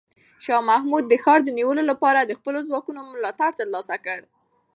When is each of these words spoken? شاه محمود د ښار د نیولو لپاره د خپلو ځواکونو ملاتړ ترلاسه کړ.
شاه 0.45 0.61
محمود 0.69 1.03
د 1.07 1.13
ښار 1.23 1.39
د 1.43 1.49
نیولو 1.57 1.83
لپاره 1.91 2.19
د 2.23 2.31
خپلو 2.39 2.59
ځواکونو 2.67 2.99
ملاتړ 3.13 3.51
ترلاسه 3.59 3.95
کړ. 4.05 4.19